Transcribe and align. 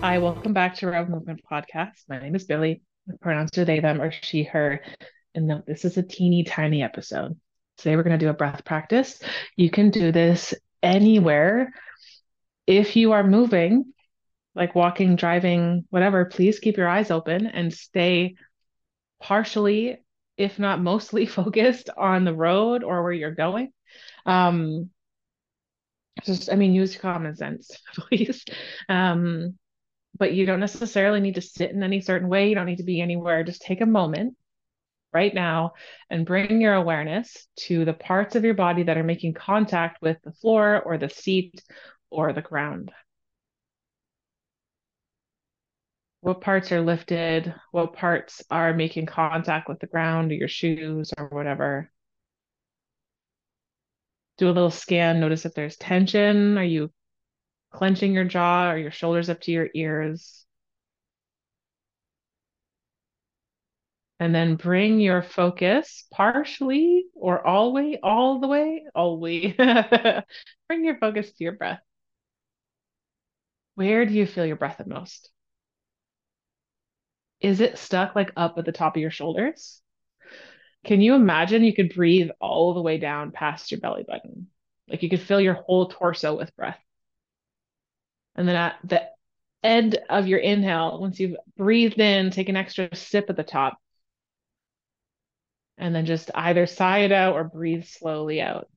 Hi, 0.00 0.18
welcome 0.18 0.52
back 0.52 0.76
to 0.76 0.86
Rebel 0.86 1.10
Movement 1.10 1.40
Podcast. 1.50 2.04
My 2.08 2.20
name 2.20 2.36
is 2.36 2.44
Billie. 2.44 2.82
The 3.08 3.18
pronouns 3.18 3.58
are 3.58 3.64
they, 3.64 3.80
them, 3.80 4.00
or 4.00 4.12
she, 4.12 4.44
her. 4.44 4.80
And 5.34 5.50
this 5.66 5.84
is 5.84 5.96
a 5.96 6.04
teeny 6.04 6.44
tiny 6.44 6.84
episode. 6.84 7.36
Today 7.78 7.96
we're 7.96 8.04
going 8.04 8.16
to 8.16 8.24
do 8.24 8.30
a 8.30 8.34
breath 8.34 8.64
practice. 8.64 9.20
You 9.56 9.70
can 9.70 9.90
do 9.90 10.12
this 10.12 10.54
anywhere. 10.84 11.72
If 12.68 12.94
you 12.94 13.10
are 13.10 13.24
moving, 13.24 13.92
like 14.54 14.76
walking, 14.76 15.16
driving, 15.16 15.84
whatever, 15.90 16.26
please 16.26 16.60
keep 16.60 16.76
your 16.76 16.88
eyes 16.88 17.10
open 17.10 17.48
and 17.48 17.74
stay 17.74 18.36
partially, 19.20 19.98
if 20.36 20.60
not 20.60 20.80
mostly, 20.80 21.26
focused 21.26 21.90
on 21.96 22.22
the 22.22 22.34
road 22.34 22.84
or 22.84 23.02
where 23.02 23.12
you're 23.12 23.34
going. 23.34 23.72
Um, 24.26 24.90
just, 26.24 26.52
I 26.52 26.54
mean, 26.54 26.72
use 26.72 26.96
common 26.96 27.34
sense, 27.34 27.76
please. 27.96 28.44
Um, 28.88 29.58
but 30.18 30.32
you 30.34 30.46
don't 30.46 30.60
necessarily 30.60 31.20
need 31.20 31.36
to 31.36 31.40
sit 31.40 31.70
in 31.70 31.82
any 31.82 32.00
certain 32.00 32.28
way. 32.28 32.48
You 32.48 32.54
don't 32.54 32.66
need 32.66 32.78
to 32.78 32.84
be 32.84 33.00
anywhere. 33.00 33.44
Just 33.44 33.62
take 33.62 33.80
a 33.80 33.86
moment 33.86 34.36
right 35.12 35.32
now 35.32 35.72
and 36.10 36.26
bring 36.26 36.60
your 36.60 36.74
awareness 36.74 37.46
to 37.56 37.84
the 37.84 37.94
parts 37.94 38.36
of 38.36 38.44
your 38.44 38.54
body 38.54 38.82
that 38.84 38.98
are 38.98 39.04
making 39.04 39.34
contact 39.34 40.02
with 40.02 40.18
the 40.22 40.32
floor 40.32 40.82
or 40.82 40.98
the 40.98 41.08
seat 41.08 41.62
or 42.10 42.32
the 42.32 42.42
ground. 42.42 42.92
What 46.20 46.40
parts 46.40 46.72
are 46.72 46.80
lifted? 46.80 47.54
What 47.70 47.94
parts 47.94 48.42
are 48.50 48.74
making 48.74 49.06
contact 49.06 49.68
with 49.68 49.78
the 49.78 49.86
ground 49.86 50.32
your 50.32 50.48
shoes 50.48 51.12
or 51.16 51.26
whatever? 51.28 51.90
Do 54.36 54.46
a 54.46 54.52
little 54.52 54.70
scan. 54.70 55.20
Notice 55.20 55.46
if 55.46 55.54
there's 55.54 55.76
tension. 55.76 56.58
Are 56.58 56.64
you 56.64 56.90
clenching 57.70 58.12
your 58.12 58.24
jaw 58.24 58.70
or 58.70 58.78
your 58.78 58.90
shoulders 58.90 59.30
up 59.30 59.40
to 59.42 59.52
your 59.52 59.68
ears? 59.74 60.44
And 64.20 64.34
then 64.34 64.56
bring 64.56 65.00
your 65.00 65.22
focus 65.22 66.04
partially 66.10 67.06
or 67.14 67.44
all 67.46 67.72
way, 67.72 67.98
all 68.02 68.40
the 68.40 68.48
way, 68.48 68.84
all 68.94 69.18
way. 69.20 69.52
bring 70.68 70.84
your 70.84 70.98
focus 70.98 71.30
to 71.32 71.44
your 71.44 71.52
breath. 71.52 71.80
Where 73.76 74.04
do 74.06 74.12
you 74.12 74.26
feel 74.26 74.44
your 74.44 74.56
breath 74.56 74.78
the 74.78 74.86
most? 74.86 75.30
Is 77.40 77.60
it 77.60 77.78
stuck 77.78 78.14
like 78.16 78.32
up 78.36 78.58
at 78.58 78.64
the 78.64 78.72
top 78.72 78.96
of 78.96 79.02
your 79.02 79.10
shoulders? 79.10 79.80
Can 80.84 81.00
you 81.00 81.14
imagine 81.14 81.62
you 81.62 81.74
could 81.74 81.94
breathe 81.94 82.30
all 82.40 82.74
the 82.74 82.82
way 82.82 82.98
down 82.98 83.30
past 83.30 83.70
your 83.70 83.80
belly 83.80 84.04
button? 84.06 84.48
Like 84.88 85.02
you 85.02 85.10
could 85.10 85.20
fill 85.20 85.40
your 85.40 85.54
whole 85.54 85.88
torso 85.88 86.36
with 86.36 86.54
breath. 86.56 86.78
And 88.38 88.48
then 88.48 88.54
at 88.54 88.78
the 88.84 89.02
end 89.64 89.98
of 90.08 90.28
your 90.28 90.38
inhale, 90.38 91.00
once 91.00 91.18
you've 91.18 91.36
breathed 91.56 91.98
in, 91.98 92.30
take 92.30 92.48
an 92.48 92.56
extra 92.56 92.94
sip 92.94 93.28
at 93.30 93.36
the 93.36 93.42
top. 93.42 93.78
And 95.76 95.92
then 95.92 96.06
just 96.06 96.30
either 96.32 96.66
sigh 96.66 97.00
it 97.00 97.10
out 97.10 97.34
or 97.34 97.42
breathe 97.42 97.84
slowly 97.84 98.40
out. 98.40 98.68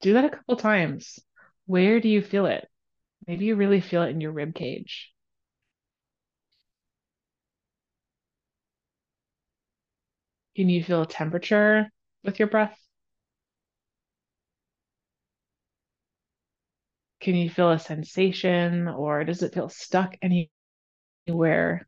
Do 0.00 0.12
that 0.14 0.26
a 0.26 0.30
couple 0.30 0.54
times. 0.54 1.18
Where 1.66 1.98
do 1.98 2.08
you 2.08 2.22
feel 2.22 2.46
it? 2.46 2.68
Maybe 3.26 3.46
you 3.46 3.56
really 3.56 3.80
feel 3.80 4.04
it 4.04 4.10
in 4.10 4.20
your 4.20 4.32
rib 4.32 4.54
cage. 4.54 5.12
Can 10.54 10.68
you 10.68 10.84
feel 10.84 11.02
a 11.02 11.06
temperature 11.06 11.90
with 12.22 12.38
your 12.38 12.48
breath? 12.48 12.78
Can 17.20 17.34
you 17.34 17.50
feel 17.50 17.70
a 17.70 17.78
sensation 17.78 18.88
or 18.88 19.24
does 19.24 19.42
it 19.42 19.54
feel 19.54 19.68
stuck 19.68 20.16
anywhere? 20.22 21.86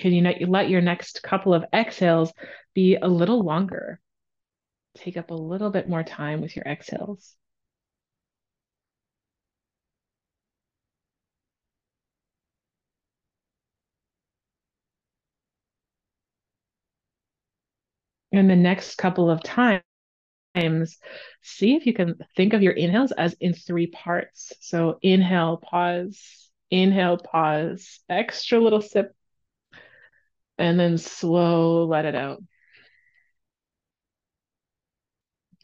Can 0.00 0.12
you 0.12 0.46
let 0.46 0.68
your 0.68 0.80
next 0.80 1.22
couple 1.22 1.54
of 1.54 1.64
exhales 1.72 2.32
be 2.74 2.96
a 2.96 3.06
little 3.08 3.42
longer? 3.42 4.00
Take 4.96 5.16
up 5.16 5.30
a 5.30 5.34
little 5.34 5.70
bit 5.70 5.88
more 5.88 6.04
time 6.04 6.40
with 6.40 6.56
your 6.56 6.66
exhales. 6.66 7.36
And 18.34 18.50
the 18.50 18.56
next 18.56 18.96
couple 18.96 19.30
of 19.30 19.44
times, 19.44 19.82
see 21.40 21.76
if 21.76 21.86
you 21.86 21.92
can 21.92 22.16
think 22.36 22.52
of 22.52 22.62
your 22.62 22.72
inhales 22.72 23.12
as 23.12 23.34
in 23.34 23.54
three 23.54 23.86
parts. 23.86 24.52
So 24.60 24.98
inhale, 25.02 25.58
pause, 25.58 26.50
inhale, 26.68 27.18
pause, 27.18 28.00
extra 28.08 28.58
little 28.58 28.80
sip, 28.80 29.14
and 30.58 30.80
then 30.80 30.98
slow, 30.98 31.84
let 31.86 32.06
it 32.06 32.16
out. 32.16 32.42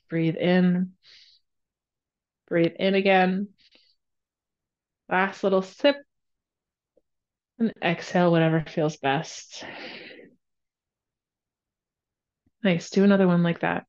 Breathe 0.08 0.36
in, 0.36 0.92
breathe 2.48 2.74
in 2.78 2.94
again. 2.94 3.48
Last 5.08 5.42
little 5.42 5.62
sip, 5.62 5.96
and 7.58 7.72
exhale 7.82 8.30
whatever 8.30 8.64
feels 8.66 8.96
best. 8.96 9.64
Nice. 12.64 12.88
Do 12.90 13.04
another 13.04 13.26
one 13.26 13.42
like 13.42 13.60
that. 13.60 13.86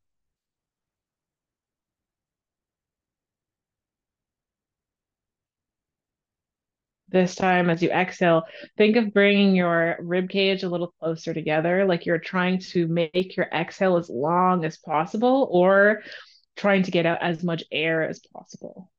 This 7.09 7.35
time, 7.35 7.69
as 7.69 7.83
you 7.83 7.89
exhale, 7.91 8.43
think 8.77 8.95
of 8.95 9.13
bringing 9.13 9.53
your 9.53 9.97
rib 9.99 10.29
cage 10.29 10.63
a 10.63 10.69
little 10.69 10.93
closer 10.99 11.33
together, 11.33 11.85
like 11.85 12.05
you're 12.05 12.17
trying 12.19 12.59
to 12.71 12.87
make 12.87 13.35
your 13.35 13.47
exhale 13.53 13.97
as 13.97 14.09
long 14.09 14.63
as 14.65 14.77
possible 14.77 15.47
or 15.51 16.03
trying 16.55 16.83
to 16.83 16.91
get 16.91 17.05
out 17.05 17.21
as 17.21 17.43
much 17.43 17.63
air 17.71 18.03
as 18.07 18.19
possible. 18.19 18.89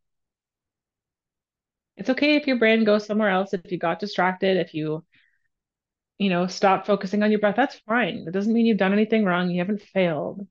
It's 1.97 2.11
okay 2.11 2.37
if 2.37 2.47
your 2.47 2.59
brain 2.59 2.85
goes 2.85 3.07
somewhere 3.07 3.31
else, 3.31 3.55
if 3.55 3.71
you 3.73 3.79
got 3.79 3.99
distracted, 3.99 4.57
if 4.59 4.75
you 4.75 5.05
you 6.19 6.31
know, 6.31 6.47
stop 6.47 6.87
focusing 6.87 7.23
on 7.23 7.31
your 7.31 7.41
breath, 7.41 7.57
that's 7.57 7.79
fine. 7.81 8.25
That 8.25 8.33
doesn't 8.33 8.53
mean 8.53 8.67
you've 8.67 8.79
done 8.79 8.93
anything 8.93 9.25
wrong. 9.25 9.51
You 9.51 9.59
haven't 9.61 9.83
failed. 9.83 10.47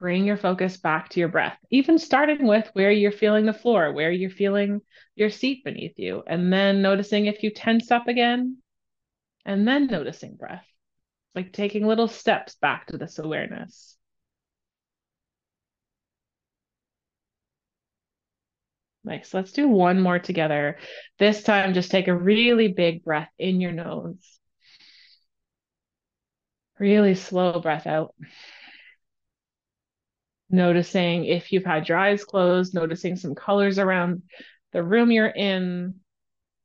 Bring 0.00 0.24
your 0.24 0.36
focus 0.36 0.76
back 0.76 1.08
to 1.10 1.20
your 1.20 1.28
breath, 1.28 1.58
even 1.70 1.98
starting 1.98 2.46
with 2.46 2.68
where 2.74 2.90
you're 2.90 3.12
feeling 3.12 3.46
the 3.46 3.52
floor, 3.52 3.92
where 3.92 4.10
you're 4.12 4.30
feeling 4.30 4.82
your 5.14 5.30
seat 5.30 5.64
beneath 5.64 5.98
you, 5.98 6.22
and 6.26 6.52
then 6.52 6.82
noticing 6.82 7.26
if 7.26 7.42
you 7.42 7.50
tense 7.50 7.90
up 7.90 8.06
again, 8.08 8.58
and 9.46 9.66
then 9.66 9.86
noticing 9.86 10.36
breath, 10.36 10.66
like 11.34 11.52
taking 11.52 11.86
little 11.86 12.08
steps 12.08 12.56
back 12.56 12.86
to 12.88 12.98
this 12.98 13.18
awareness. 13.18 13.96
Nice. 19.04 19.34
Let's 19.34 19.52
do 19.52 19.68
one 19.68 20.00
more 20.00 20.18
together. 20.18 20.78
This 21.18 21.42
time, 21.42 21.74
just 21.74 21.90
take 21.90 22.08
a 22.08 22.16
really 22.16 22.68
big 22.68 23.04
breath 23.04 23.30
in 23.38 23.60
your 23.60 23.72
nose. 23.72 24.40
Really 26.78 27.14
slow 27.14 27.60
breath 27.60 27.86
out. 27.86 28.14
Noticing 30.50 31.24
if 31.24 31.52
you've 31.52 31.64
had 31.64 31.88
your 31.88 31.98
eyes 31.98 32.24
closed, 32.24 32.74
noticing 32.74 33.16
some 33.16 33.34
colors 33.34 33.78
around 33.78 34.22
the 34.72 34.82
room 34.82 35.10
you're 35.10 35.26
in, 35.26 36.00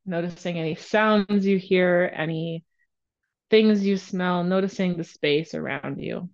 noticing 0.06 0.58
any 0.58 0.76
sounds 0.76 1.46
you 1.46 1.58
hear, 1.58 2.12
any 2.16 2.64
things 3.50 3.86
you 3.86 3.98
smell, 3.98 4.44
noticing 4.44 4.98
the 4.98 5.04
space 5.04 5.54
around 5.54 6.02
you. 6.02 6.30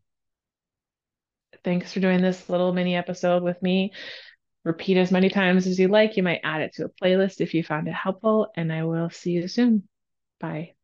Thanks 1.63 1.93
for 1.93 1.99
doing 1.99 2.21
this 2.21 2.49
little 2.49 2.73
mini 2.73 2.95
episode 2.95 3.43
with 3.43 3.61
me. 3.61 3.91
Repeat 4.63 4.97
as 4.97 5.11
many 5.11 5.29
times 5.29 5.67
as 5.67 5.79
you 5.79 5.87
like. 5.87 6.17
You 6.17 6.23
might 6.23 6.41
add 6.43 6.61
it 6.61 6.73
to 6.75 6.85
a 6.85 6.89
playlist 6.89 7.41
if 7.41 7.53
you 7.53 7.63
found 7.63 7.87
it 7.87 7.93
helpful, 7.93 8.51
and 8.55 8.71
I 8.71 8.83
will 8.83 9.09
see 9.09 9.31
you 9.31 9.47
soon. 9.47 9.87
Bye. 10.39 10.74